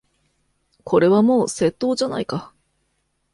[0.83, 2.51] これはもう窃盗じゃないか。